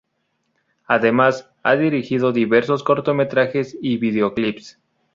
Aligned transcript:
Además, 0.87 1.47
ha 1.61 1.75
dirigido 1.75 2.31
diversos 2.31 2.81
cortometrajes 2.83 3.77
y 3.79 3.97
videoclips. 3.97 4.79